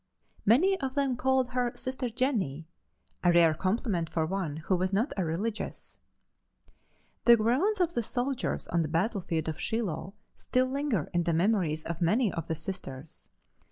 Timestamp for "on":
8.69-8.81